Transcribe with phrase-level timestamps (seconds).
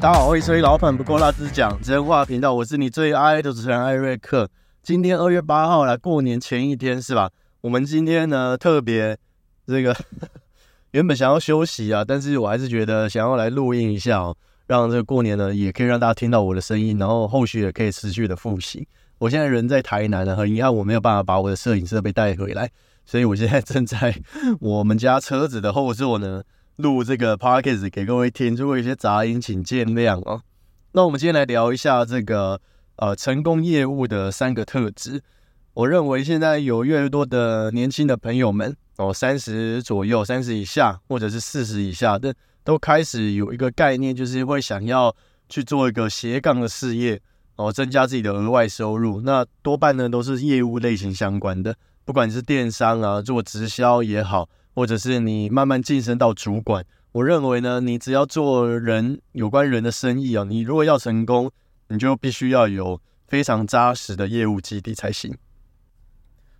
[0.00, 4.48] 大家好，欢迎收听老板不够辣之讲真话频道，我是你最爱的主持人艾瑞克。
[4.82, 7.30] 今天二月八号来过年前一天是吧？
[7.60, 9.14] 我们今天呢特别
[9.66, 9.94] 这个
[10.92, 14.34] 原本想要休息啊，但是我还是觉得想要来录音一下哦，
[14.66, 18.88] 让这个过年呢也可以让大家听到我的声音，然后后续也可以持续的复习。
[19.18, 22.70] 我现在人在台南呢，很遗憾我没有办法把我的摄影设备带回来，
[23.04, 24.16] 所以我现在正在
[24.60, 26.42] 我们家车子的后座呢。
[26.80, 30.40] 录这个 podcast 给各位听，如果有些杂音，请见谅哦。
[30.92, 32.60] 那我们今天来聊一下这个
[32.96, 35.22] 呃成功业务的三个特质。
[35.74, 42.34] 我认为现在有越来越多的年轻的朋友们哦，三十左右、三十以下，或者是四十以下的，
[42.64, 45.14] 都开始有一个概念，就是会想要
[45.48, 47.20] 去做一个斜杠的事业
[47.56, 49.20] 哦，增加自己的额外收入。
[49.20, 54.48] 那多半呢都是业务类型相关的，不管是电商啊，做直销也好。
[54.74, 61.50] 或者是你慢慢晋升到主管，我认为呢，你只要做人有关人的生意啊，你如果要成功，
[61.88, 65.36] 你就必须要有非常扎实的业务基地才行。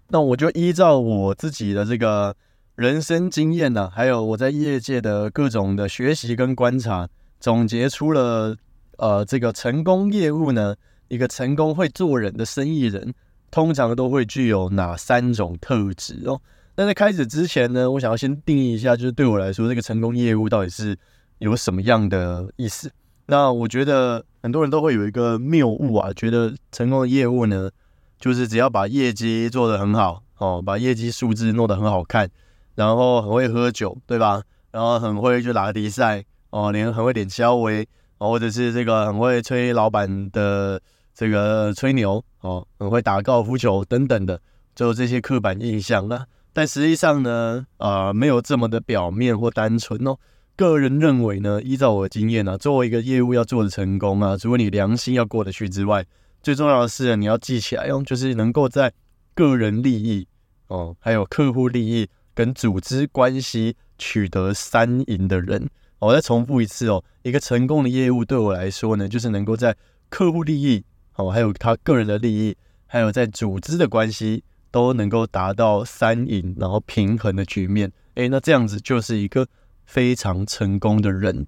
[0.09, 2.35] 那我就依照我自己的这个
[2.75, 7.09] 人生经验呢，还有我在业界的各种的学习跟观察，
[7.39, 8.57] 总结出了
[8.99, 10.75] 呃这个成功业务呢，
[11.07, 13.15] 一个成功会做人的生意人，
[13.53, 16.41] 通常都会具有哪三种特质哦。
[16.81, 20.99] 但在开始之前呢，我想要先定义一下，就是对我来说，这个成功业务到底是
[21.37, 22.91] 有什么样的意思？
[23.27, 27.71] 那我觉得很多人都会有一个谬误啊，觉得成功的业务呢，
[28.19, 32.31] 就是只要把业绩做得很好哦，把业绩数字弄得很好看，
[32.77, 34.43] 然后很会喝酒，对吧？
[34.71, 37.87] 然后很会去打比赛哦，连很会点消维
[38.17, 40.81] 哦，或者是这个很会吹老板的
[41.15, 44.41] 这个吹牛哦，很会打高尔夫球等等的，
[44.75, 46.25] 就这些刻板印象了。
[46.53, 50.17] 但实际上呢，啊，没有这么的表面或单纯哦。
[50.57, 56.05] 个人认为呢，依照我的经验呢，作为一个业务要做的成功啊，除了你良心要过得去之外，
[56.43, 58.93] 最重要的是你要记起来哦，就是能够在
[59.35, 60.27] 个人利益
[60.67, 65.69] 哦，还有客户利益跟组织关系取得三赢的人。
[65.99, 69.75] 我再重复一次哦，一个成功的业务对我来说呢，就是能够在
[70.11, 70.85] 客户利益
[71.15, 72.57] 哦，还有他个人的利益，
[72.87, 74.45] 还有在组织的关系。
[74.71, 79.47] 都能够达到三赢，然后平衡的局面，诶，那这样子就是一个
[79.85, 81.47] 非常成功的人。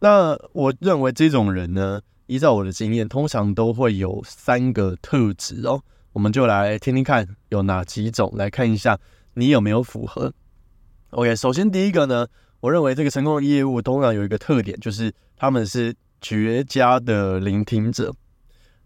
[0.00, 5.82] 那我认为这种人呢，依照我的经验，通常都会有三个特质哦。
[6.12, 8.98] 我们就来听听看有哪几种，来看一下
[9.34, 10.32] 你有没有符合。
[11.10, 12.26] OK，首先第一个呢，
[12.60, 18.12] 我认为这个成功的业务通常有一个特点，就是他们是绝佳的聆听者。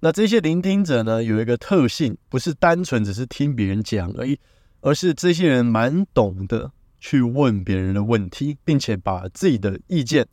[0.04, 4.36] 那这些聆听者呢，有一个特性，不是单纯只是听别人讲而已，
[4.80, 10.26] 而是这些人蛮懂得去问别人的问题，并且把自己的意见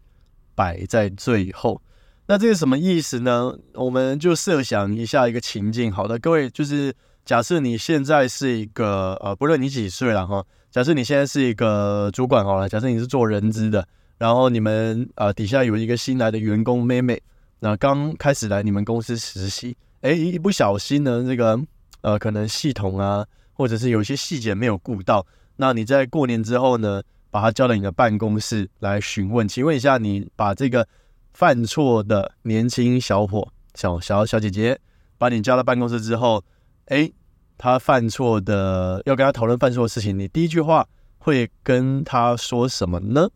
[0.56, 1.80] 摆在最后。
[2.26, 3.56] 那这个什么意思呢？
[3.76, 5.92] 我们就设想一下一个情境。
[5.92, 6.92] 好的，各位，就是
[7.24, 13.88] 假设你现在是一个呃，不论你几岁了哈，假设你现在是一个主管好了，假设你是做人资的，
[14.18, 17.22] 然后你们啊底下有一个新来的员工妹妹。
[17.62, 21.60] 那刚开始来你们公司实习，哎，一不小心呢，这个
[22.02, 25.26] 呃，可能系统啊，或者是有些细节没有顾到，
[25.58, 30.88] 那你在过年之后呢，把他叫到你的办公室来询问，请问一下，你把这个
[31.34, 34.80] 犯错的年轻小伙、小小小姐姐，
[35.18, 36.42] 把你叫到办公室之后，
[36.86, 37.12] 哎，
[37.58, 40.88] 他犯错的要跟他讨论犯错的事情，你第一句话
[41.18, 43.30] 会跟他说什么呢？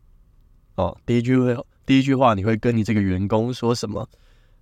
[0.76, 1.54] 哦，第一句会。
[1.86, 4.08] 第一句话你会跟你这个员工说什么？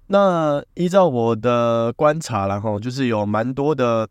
[0.09, 4.07] 那依照我的观察，然后就是有蛮多的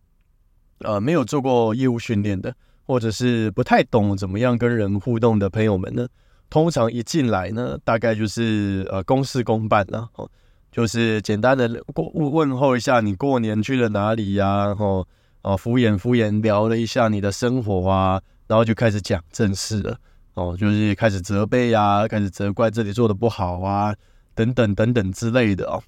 [0.79, 2.55] 呃没有做过业务训练的，
[2.87, 6.07] 或者是不太懂怎么样跟人互动的朋友们呢，
[6.49, 10.27] 通常一进来呢，大概就是呃公事公办了，哦，
[10.71, 15.05] 就是简单的过问候一下你过年去了哪里呀，然后
[15.43, 19.97] 哦敷衍敷衍聊了一下你的生活啊，然后就开始讲正事了。
[20.33, 23.93] 哦，就是开始责备呀，开始责怪这里做的不好啊，
[24.33, 25.83] 等等等等之类的哦。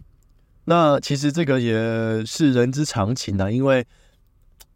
[0.66, 3.86] 那其实这个也是人之常情啊，因为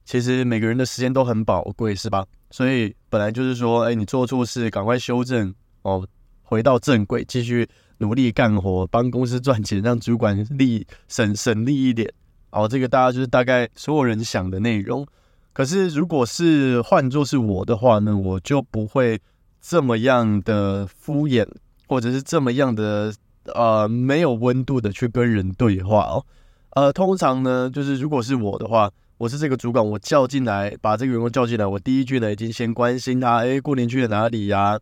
[0.05, 2.25] 其实每个人的时间都很宝贵，是吧？
[2.49, 6.07] 所以本来就是说，哎，你做错事，赶快修正哦，
[6.43, 7.67] 回到正轨，继续
[7.97, 12.09] 努力干活，帮公司赚钱，让主管利省省力一点。
[12.51, 15.05] 哦，这个大家就是大概所有人想的内容。
[15.51, 19.19] 可是如果是换作是我的话呢，我就不会。
[19.61, 21.47] 这么样的敷衍，
[21.87, 23.13] 或者是这么样的
[23.53, 26.25] 呃没有温度的去跟人对话哦，
[26.71, 34.79] 呃，通常呢，就是如果是我的话，我是这个主管，我叫进来，把这个员工叫进来，我第一句呢，已经先关心他，哎，过年去了哪里呀？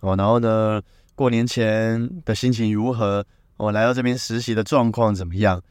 [0.00, 0.82] 哦，然后呢，
[1.14, 3.24] 过年前的心情如何？
[3.58, 5.62] 我来到这边实习的状况怎么样？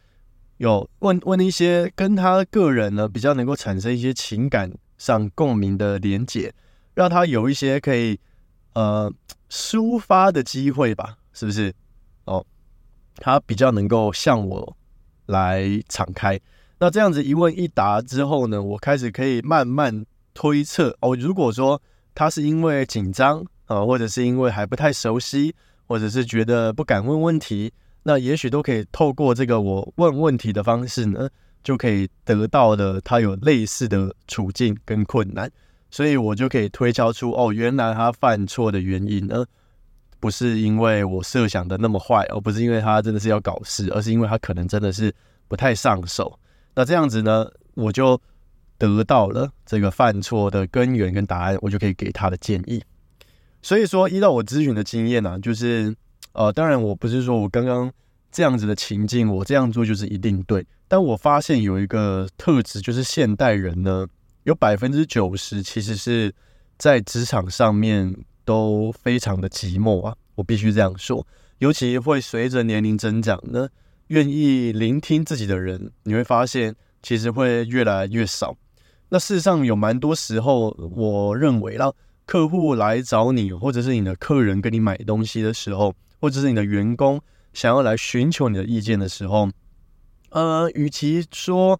[0.57, 6.53] 有问问一些跟他个人呢比较能够产生一些情感上共鸣的连结，
[6.93, 8.17] 让他有一些可以
[8.75, 9.11] 呃
[9.49, 11.73] 抒发的机会吧，是不是？
[12.25, 12.45] 哦，
[13.17, 14.77] 他比较能够向我
[15.25, 16.39] 来敞开。
[16.77, 21.81] 那这样子一问一答之后呢，我开始可以慢慢推测哦，如果说
[22.13, 25.55] 他是因为紧张啊，或者是因为还不太熟悉，
[25.87, 27.73] 或者是觉得不敢问问题。
[28.03, 31.27] 那也许都可以透过这个我问问题的方式呢，
[31.63, 35.49] 就可以得到的他有类似的处境跟困难，
[35.95, 39.45] 所以我就可以推敲出哦，原来他犯错的原因呢，
[40.19, 45.15] 不是因为我设想的那么坏，而不是因为他真的是要搞事，而是因为他可能真的是
[45.47, 46.37] 不太上手。
[46.73, 48.21] 那这样子呢，我就
[48.77, 52.83] 得到了这个犯错的根源跟答案，我就可以给他的建议。
[53.61, 55.95] 所以说，依照我咨询的经验呢，就是。
[56.33, 57.89] 呃，当然，我不是说我刚刚
[58.29, 60.67] 这样子的情境，我这样做就是一定对。
[60.85, 64.05] 但我发现有一个特质，就是现代人呢，
[64.45, 66.33] 有百分之九十其实是
[66.79, 70.15] 在职场上面都非常的寂寞啊。
[70.33, 71.27] 我必须这样说，
[71.59, 73.67] 尤其会随着年龄增长呢，
[74.07, 78.55] 愿意聆听自己的人，你会发现其实会越来越少。
[79.09, 81.91] 那事实上有蛮多时候，我认为啦，
[82.25, 85.93] 客户来找你，或者是你的客人跟你买东西的时候。
[86.21, 87.21] 或者是你的员工
[87.53, 89.47] 想要来寻求你的意见的时候，
[90.29, 91.79] 呃，与其说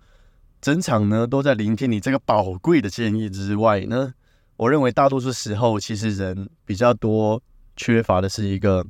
[0.65, 4.11] 整场呢都在聆听你这个宝贵的建议之外呢，
[4.57, 7.39] 我认为大多数时候其实人比较多
[7.75, 8.83] 缺乏的是一个，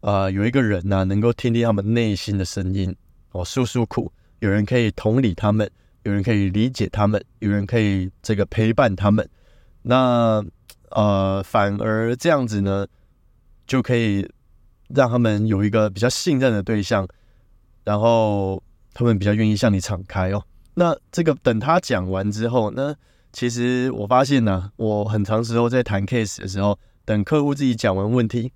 [0.00, 2.96] 呃，有一个人呢能够听听他们内心的声音，
[3.32, 5.70] 哦，诉诉苦，有人可以同理他们，
[6.04, 9.28] 有人可以理解他们，有人可以这个陪伴他们，
[9.82, 10.42] 那
[10.88, 12.86] 呃，反而这样子呢
[13.66, 14.26] 就可以。
[14.88, 17.08] 让他们有一个比较信任的对象，
[17.82, 18.62] 然后
[18.92, 20.44] 他们比较愿意向你敞开哦。
[20.74, 22.94] 那这个等他讲完之后呢，
[23.32, 28.52] 其实我发现呢，我很长时候在谈 case 的时候，等客户自己讲完问题，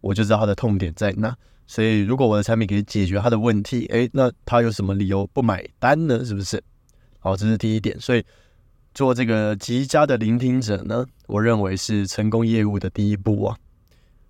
[0.00, 1.36] 我就知道他的痛点在哪。
[1.66, 6.24] 所以如果我的产品可以解决他的问题，诶，那他有什么理由不买单呢？
[6.24, 6.62] 是不是？
[7.18, 7.98] 好，这是第一点。
[8.00, 8.24] 所以
[8.94, 13.56] 做这个极佳的聆听者呢，我认为是成功业务的第一步啊。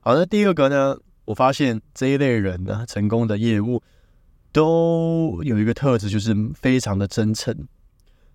[0.00, 0.96] 好，那第二个呢？
[1.26, 3.82] 我发现这一类人呢，成功的业务
[4.56, 7.54] 都有一个特质，就是非常的真诚。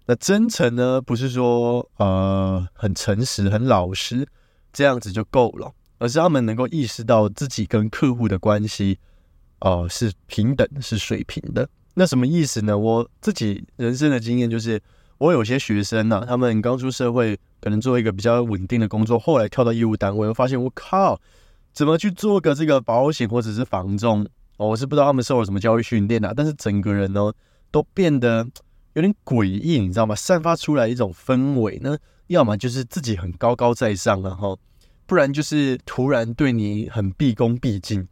[0.06, 4.28] 那真诚呢，不是说呃很诚实、很老实
[4.72, 9.00] 这样子就够了，而是他们能够意识到自己跟客户的关系
[9.62, 11.68] 哦是平等、是水平的。
[11.96, 12.78] 那什么意思呢？
[12.78, 14.80] 我自己人生的经验就是，
[15.18, 21.20] 我有些学生呢，他们刚出社会，可能做一个比较稳定的工作，后来跳到业务单位，我发现我靠。
[21.74, 24.70] 怎么去做个这个保险或者是房中哦？
[24.70, 27.32] 我是不知道他们受了什么教育训练啊，但是整个人呢
[27.72, 28.48] 都变得
[28.94, 30.16] 有点诡异，你知道吗？
[30.16, 34.60] 散发出来一种氛围呢，要么就是自己很高高在上，然后
[35.06, 38.08] 不然就是突然对你很毕恭毕敬，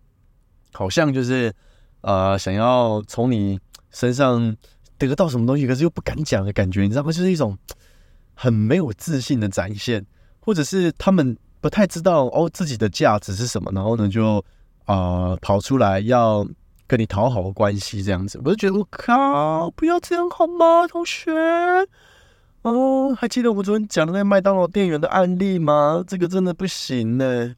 [0.73, 1.53] 好像就是
[2.01, 3.59] 呃想要从你
[3.91, 4.55] 身上
[4.97, 7.11] 得到什么东西，可是又不敢讲的感觉，你知道吗？
[7.11, 7.57] 就是一种
[8.33, 10.05] 很没有自信的展现，
[10.39, 11.37] 或者是他们。
[11.61, 14.41] 不太知道哦自己的价值是什么，然后呢就
[14.89, 16.43] 啊跑出来要
[16.87, 21.31] 跟你讨好关系这样子，我就觉得我靠，不要这样好吗，同学？
[22.63, 26.03] 哦，还记得我们昨天讲的那麦当劳店员的案例吗？
[26.07, 27.53] 这个真的不行呢。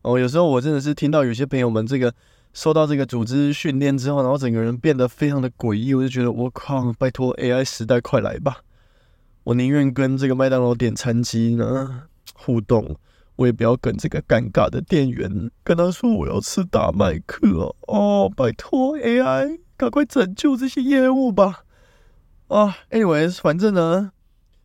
[0.00, 2.12] 哦，有时候我真的是听到有些朋友们这个
[2.54, 8.56] 受到这个组织训练之后，然后整个人变得非常的诡异，我就觉得我靠，拜托 AI 时代快来吧！
[9.44, 12.96] 我宁愿跟这个麦当劳点餐机呢互动。
[13.40, 21.64] 我也不要跟这个尴尬的店员跟他说我要吃大麦克哦，拜托 AI，赶快拯救这些业务吧！
[22.48, 24.12] 啊，anyways，反正呢，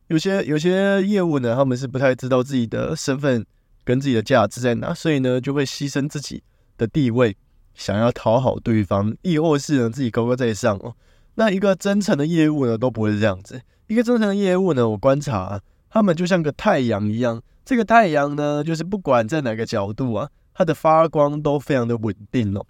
[0.07, 3.45] 有些有些业务呢，他们是不太知道自己的身份
[3.85, 6.43] 跟自己的价值在哪，所以呢，就会牺牲自己
[6.77, 7.37] 的地位，
[7.73, 10.93] 想要讨好对方，亦或是呢自己高高在上哦。
[11.35, 13.61] 那一个真诚的业务呢，都不会是这样子。
[13.87, 15.61] 一个真诚的业务呢，我观察
[15.95, 17.41] 他们就像个太阳一样。
[17.63, 22.65] 这个太阳呢，就是不管在哪个角度啊，它的发光都非常的稳定哦，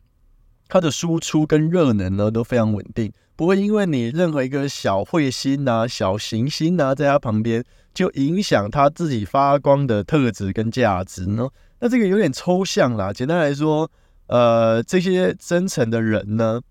[0.68, 7.64] 它的输出跟热能呢都非常稳定，不会因为你任何一个小彗星呐、小行星呐在它旁边，
[7.96, 11.50] 就影响它自己发光的特质跟价值呢。
[11.80, 13.12] 那这个有点抽象啦。
[13.12, 13.90] 简单来说，
[14.28, 16.62] 呃，这些真诚的人呢，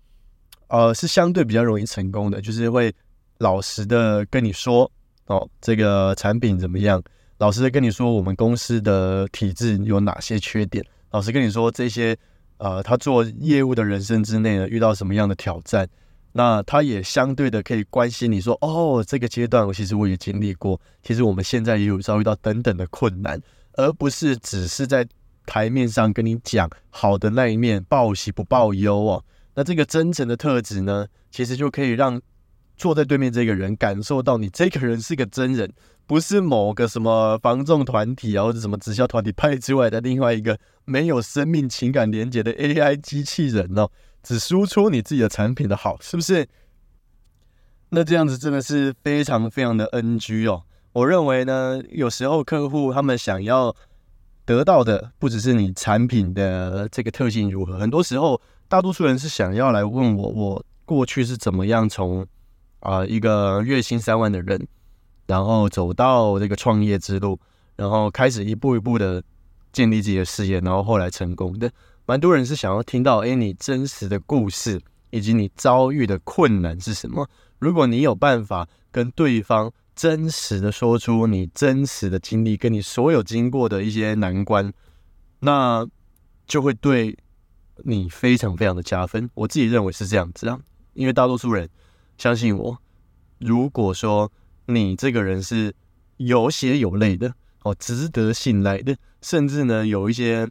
[0.69, 2.95] 呃，是相对比较容易成功的，就是会
[3.39, 4.89] 老实的跟你说
[5.27, 7.01] 哦，这个产品怎么样。
[7.37, 10.85] 老实的跟你说，我们公司的体制有哪些缺点？
[11.11, 12.15] 老实跟你说，这些
[12.57, 15.87] 呃，他做业务的人生之内呢，遇到什么样的挑战？
[16.31, 23.41] 那他也相对的可以关心你说，哦，这个阶段我其实我也经历过，其实我们现在也有遭遇到等等的困难，
[23.73, 25.07] 而不是只是在
[25.45, 29.23] 台面上跟你讲好的那一面，报喜不报忧哦。
[29.53, 32.21] 那这个真诚的特质呢，其实就可以让
[32.77, 35.71] 坐在对面这个人感受到你这个人是个真人，
[36.05, 43.89] 不是某个什么防重团体啊或者什么直销团体派出来的另外一个没有生命情感连接的 AI 机器人哦。
[44.21, 46.47] 只输出你自己的产品的好，是不是？
[47.89, 50.63] 那这样子真的是非常非常的 NG 哦。
[50.93, 53.75] 我认为呢，有时候客户他们想要
[54.43, 62.25] 得到的不只是你产品的这个特性如何，很多时候大多数人是想要来问我，我过去是怎么样从
[62.85, 64.67] 啊一个月薪三万的人，
[65.25, 67.39] 然后走到这个创业之路，
[67.75, 69.21] 然后开始一步一步的
[69.73, 71.71] 建立自己的事业，然后后来成功的。
[72.05, 77.27] 蛮多人是想要听到，哎，你真实的故事以及你遭遇的困难是什么？
[77.57, 84.71] 如果你有办法跟对方真实的说出你真实的经历，跟你所有经过的一些难关，
[85.39, 85.83] 那
[86.45, 87.17] 就会对
[87.77, 89.27] 你非常非常的加分。
[89.33, 90.59] 我自己认为是这样子啊，
[90.93, 91.67] 因为大多数人
[92.17, 92.77] 相信我，
[93.39, 94.31] 如果说
[94.65, 95.73] 你这个人是
[96.17, 100.47] 有血有泪的，哦，值得信赖的，甚至呢有一些。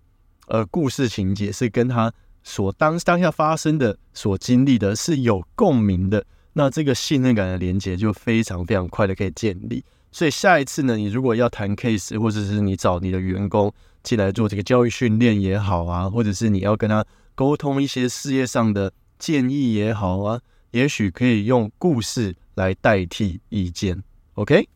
[0.46, 9.82] 呃，故事情节是跟他所当当下发生的、所经历的是有共鸣的，那这个信任感的连接就非常非常快的可以建立。
[10.12, 17.02] 所以下一次呢，你如果要谈 case，或者是你找你的员工进来做这个教育训练也好啊，或者是你要跟他
[17.34, 20.38] 沟通一些事业上的建议也好啊，
[20.74, 24.02] 也许可以用故事来代替意见。
[24.34, 24.68] OK，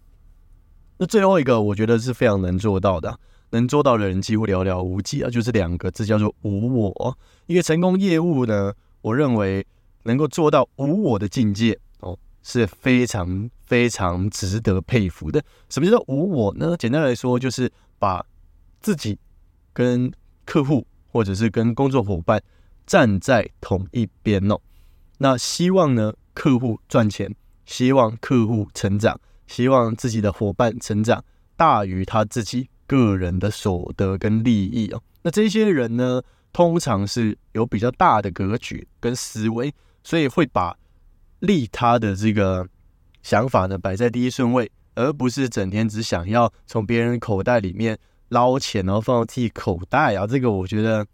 [0.97, 3.19] 那最后一个我觉得是非常能做到的。
[3.51, 7.19] 能做到的人几乎寥寥无几啊，就是两个字叫做无我。
[7.47, 9.67] 一个成功业务呢，我认为
[10.05, 15.43] 能够做到无我的境界哦，是非常非常值得佩服的。
[15.69, 16.77] 什么叫做无我呢？
[16.77, 18.25] 简单来说，就是把
[18.81, 19.19] 自己
[19.73, 20.13] 跟
[20.45, 22.41] 客户或者是跟工作伙伴
[22.87, 24.61] 站在同一边哦。
[25.19, 27.35] 那希望呢，客户赚钱，
[27.67, 31.23] 希望客户成长，希望自己的伙伴成长
[31.57, 32.69] 大于他自己。
[32.89, 36.23] 个人的所得跟利益哦，那这些人呢，
[36.55, 39.71] 通常是有比较大的格局跟思维，
[40.03, 40.75] 所以会把
[41.41, 42.67] 利他的这个
[43.23, 47.99] 想法呢摆在第一顺位，而不是整天只想要从别人口袋里面
[48.31, 50.27] 捞钱，然后放到自己口袋啊。
[50.27, 51.07] 这个我觉得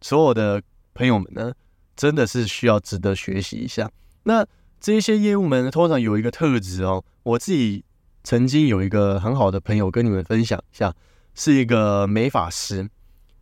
[0.00, 0.62] 所有的
[0.94, 1.52] 朋友们呢，
[1.98, 3.90] 真的是需要值得学习一下。
[4.22, 4.46] 那
[4.80, 7.84] 这些业务们通常有一个特质哦，我自己
[8.24, 10.94] 曾经有一个很好的朋友跟你们分享一下。
[11.34, 12.90] 是一个美发师，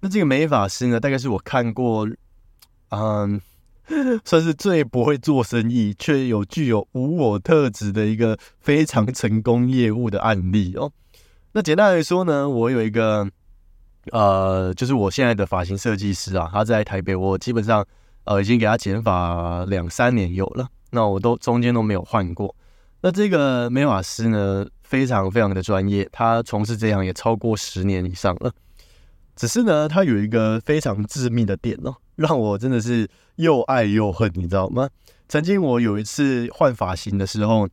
[0.00, 2.06] 那这个美发师呢，大概是我看过，
[2.90, 3.40] 嗯，
[4.22, 10.92] 算是最不会做生意，却有具有无我特质的一个非常成功业务的案例哦。
[11.52, 13.26] 那简单来说呢，我有一个，
[14.12, 17.82] 呃，就是我现在的发型设计师啊，他在台北，我基本上
[18.26, 22.54] 呃已经给他剪发两三年有了，那我都中间都没有换过。
[23.00, 24.66] 那这个美发师呢？
[24.86, 28.52] 非常非常的专业，他从事这样也超过十年以上了。
[29.34, 34.88] 只是呢，他有一个非常致命的点哦，让我真的是又爱又恨，你知道吗？
[35.28, 37.68] 曾经我有一次换发型的时候，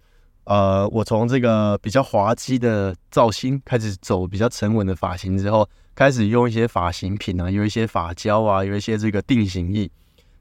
[0.45, 9.87] 呃，我从这个比较滑稽的造型开始走比较沉稳的发型之后，开始用一些发型品啊，有一些发胶啊，有一些这个定型液，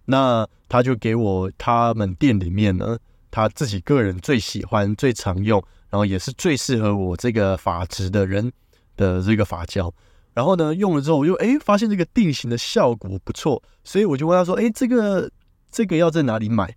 [0.04, 2.98] 那他就给我他们店里面呢，
[3.30, 5.62] 他自己个人最喜欢、最常用。
[5.92, 8.50] 然后也是最适合我这个发质的人
[8.96, 9.92] 的这个发胶，
[10.32, 15.30] 然后呢用了之后，我就哎发现这个定型的效果不错，所以我就问他说：“哎，这个
[15.70, 16.74] 这个要在哪里买？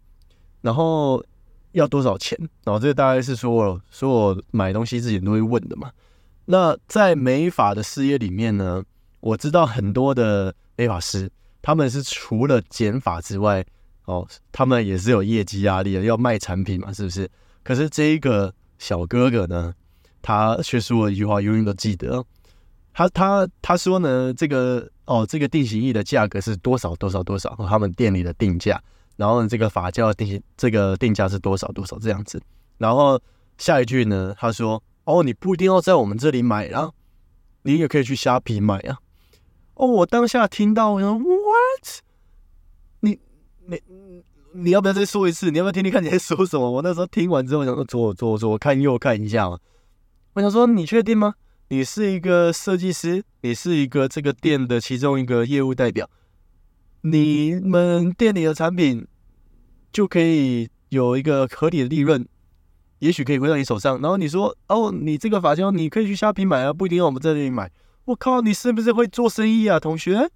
[0.60, 1.24] 然后
[1.72, 5.90] 要多少钱？”然后这个大概是说说我买东西之前都会问的嘛。
[6.44, 8.84] 那在美发的事业里面呢，
[9.22, 11.32] 我知道很多的美发师，
[11.66, 13.66] 他们是除了减法之外，
[14.06, 17.28] 哦，他们也是有业绩压力的，要卖产品嘛，是不是？
[17.64, 18.54] 可是这一个。
[18.78, 19.74] 小哥哥呢，
[20.22, 22.22] 他却说了一句话，永远都记得。
[22.94, 28.80] 他他他说呢，这个哦，这个定型液的价格是多少多少多少，他们店里的定价。
[29.16, 32.40] 然后呢这个发胶定型这个定价是多少多少这样子。
[32.78, 33.18] 然后
[33.58, 36.92] 下一句呢，他说哦，你不一定要在我们这里买啊，
[37.62, 38.98] 你也可以去虾皮买啊。
[39.76, 41.14] 哦，我当下听到，我说
[43.02, 43.20] 你
[43.68, 43.82] 你。
[44.58, 45.52] 你要不要再说一次？
[45.52, 46.72] 你要不要听听看你在说什么？
[46.72, 49.60] 我那时候听完之后，想说左左左看右看一下嘛。
[50.32, 51.36] 我想说，你确定吗？
[51.68, 56.10] 你是一个设计师，你是一个这个店的其中一个业务代表，
[57.02, 59.06] 你们店里的产品
[59.92, 62.26] 就可以有一个合理的利润，
[63.00, 64.00] 也许可以回到你手上。
[64.00, 67.70] 然后你说，哦，你这个发胶你可以去虾皮买啊，不一定要我们在这里买。
[68.06, 70.30] 我靠，你是不是会做生意啊，同学？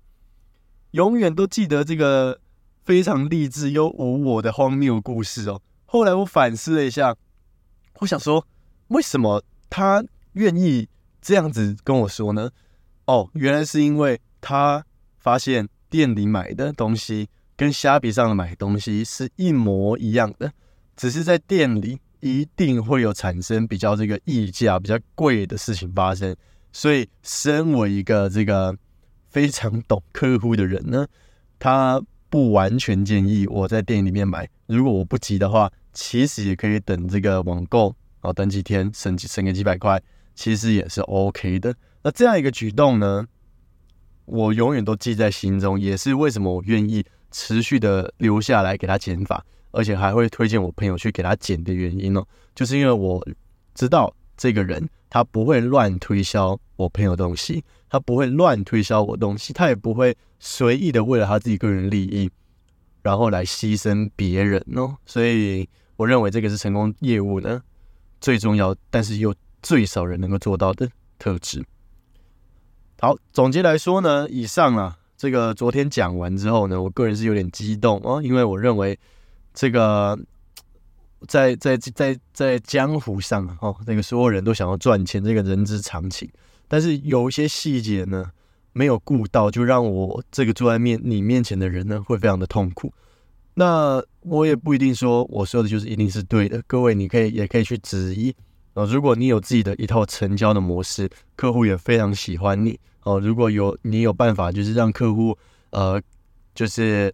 [0.91, 2.39] 永远都记得这个
[2.84, 5.62] 非常励志又无我的荒谬故事哦。
[5.86, 7.15] 后来我反思了一下，
[8.00, 8.46] 我想说，
[8.88, 10.03] 为什么他
[10.34, 10.88] 愿意
[11.22, 12.50] 这样子跟我说呢？
[13.05, 14.86] 哦，原来是因为他
[15.19, 20.51] 发现店里买的东西跟虾皮上的买东西是一模一样的，
[20.96, 26.36] 只是在店里一定会有产生比较这个溢价比较贵的事情发生。
[26.72, 28.75] 所以，身为一个这个
[29.29, 31.07] 非常懂客户的人呢，
[31.57, 34.50] 他不完全建议我在店里面买。
[34.67, 40.01] 如果我不急的话，其实也可以等这个网购，然后等几天，省省个几百块，
[40.36, 41.74] 其实也是 OK 的。
[42.03, 43.25] 那这样一个举动呢，
[44.25, 53.27] 我永远都记在心中，也是为什么我愿意持续的留下来给他减法，而且还会推荐我朋友去给他减的原因哦，就是因为我
[53.74, 54.89] 知道这个人。
[55.12, 62.29] 他不会乱推销我朋友东西，他不会乱推销我东西，他也不会随意的为了他自己个人利益，
[63.01, 64.96] 然后来牺牲别人哦。
[65.08, 67.60] 所以我认为这个是成功业务呢
[68.22, 71.65] 最重要，但是又最少人能够做到的特质。
[73.00, 79.00] 好，总结来说呢，以上啊，这个昨天讲完之后呢，我个人是有点激动哦，因为我认为
[79.55, 80.19] 这个。
[81.27, 86.29] 在在在在江湖上哦，那个所有人都想要赚钱，这个人之常情。
[86.67, 88.31] 但是有一些细节呢，
[88.73, 92.93] 没有顾到，就让我这个坐在面你面前的人呢，会非常的痛苦。
[93.55, 96.61] 那我也不一定说我说的就是一定是对的。
[96.67, 98.33] 各位，你可以也可以去质疑
[98.73, 98.85] 哦。
[98.85, 103.19] 如果你有自己的一套成交的模式，客户也非常喜欢你哦。
[103.19, 105.38] 如果有你有办法，就是让客户
[105.71, 106.01] 呃，
[106.55, 107.13] 就是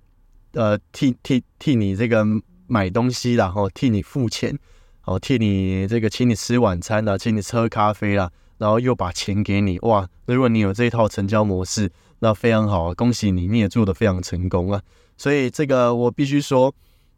[0.52, 2.24] 呃替替替你这个。
[2.68, 4.58] 买东西然后替你付钱，
[5.06, 10.08] 哦，替你这个请你吃晚餐啦，请你喝咖啡啦，然后又把钱给你，哇！
[10.26, 14.82] 如果你有这一套成交模式，那非常好，恭喜你，你也做的非常成功啊。
[15.18, 16.74] 所以这个我必须说，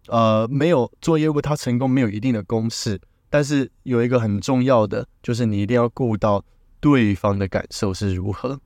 [0.07, 6.43] 呃，没有做业务，它成功没有一定的公式，但是有一个很重要的，就是你一定要顾到
[6.79, 8.59] 对方的感受是如何。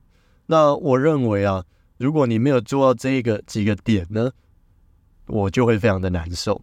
[0.46, 1.64] 那我认为啊，
[1.98, 4.32] 如果你没有做到这个几个点呢，
[5.28, 6.60] 我就会非常的难受。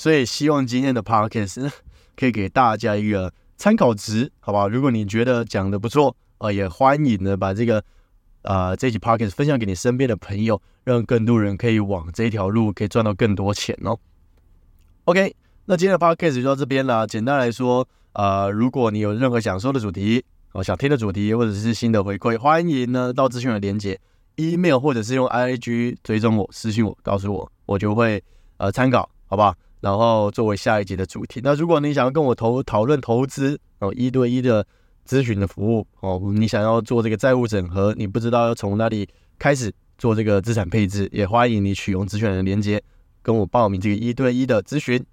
[0.00, 1.70] 所以希望今天的 podcast
[2.16, 4.66] 可以给大家一个参考值，好不好？
[4.66, 7.84] 如果你觉得讲的不错，呃，也欢迎呢把这个
[8.40, 13.98] 啊这期 podcast 分享给你身边的朋友，让更多人可以往这条路可以赚到更多钱哦。
[15.04, 15.36] OK，
[15.66, 17.06] 那今天的 podcast 就到这边了。
[17.06, 24.00] 简单来说，呃，如果你有任何想说的主题，哦，想听的主题，或者是新的回馈，欢迎呢到资讯的连接
[24.36, 28.24] email 或者是用 IG 追踪我，私信我，告诉我，我就会
[28.56, 29.54] 呃参考，好不好？
[29.80, 34.66] 然后作为下一集的主题，那如果你想要跟我投讨论投资哦，一对一的
[35.06, 42.82] 咨询的服务哦，你想要做这个债务整合，你不知道要从哪里开始做这个资产配置，也欢迎你取用直选的链接
[43.22, 45.04] 跟我报名这个一对一的咨询。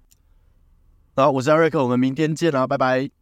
[1.16, 3.17] 好，我是艾瑞克，我们明天见啦，拜拜。